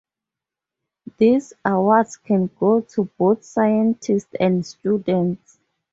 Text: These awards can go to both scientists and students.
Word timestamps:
These 1.17 1.53
awards 1.63 2.17
can 2.17 2.49
go 2.59 2.79
to 2.81 3.03
both 3.19 3.43
scientists 3.43 4.33
and 4.39 4.65
students. 4.65 5.59